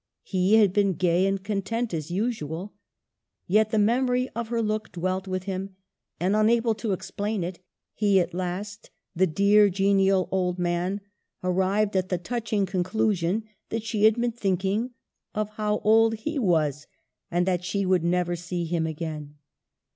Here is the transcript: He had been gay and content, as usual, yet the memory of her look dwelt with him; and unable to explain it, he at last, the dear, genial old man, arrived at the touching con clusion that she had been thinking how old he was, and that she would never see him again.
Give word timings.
He 0.23 0.55
had 0.55 0.73
been 0.73 0.93
gay 0.95 1.27
and 1.27 1.43
content, 1.43 1.93
as 1.93 2.09
usual, 2.09 2.73
yet 3.45 3.69
the 3.69 3.77
memory 3.77 4.29
of 4.29 4.47
her 4.47 4.59
look 4.59 4.91
dwelt 4.91 5.27
with 5.27 5.43
him; 5.43 5.75
and 6.19 6.35
unable 6.35 6.73
to 6.73 6.91
explain 6.91 7.43
it, 7.43 7.59
he 7.93 8.19
at 8.19 8.33
last, 8.33 8.89
the 9.15 9.27
dear, 9.27 9.69
genial 9.69 10.27
old 10.31 10.57
man, 10.57 11.01
arrived 11.43 11.95
at 11.95 12.09
the 12.09 12.17
touching 12.17 12.65
con 12.65 12.83
clusion 12.83 13.43
that 13.69 13.83
she 13.83 14.05
had 14.05 14.19
been 14.19 14.31
thinking 14.31 14.95
how 15.35 15.79
old 15.83 16.15
he 16.15 16.39
was, 16.39 16.87
and 17.29 17.45
that 17.45 17.63
she 17.63 17.85
would 17.85 18.03
never 18.03 18.35
see 18.35 18.65
him 18.65 18.87
again. 18.87 19.35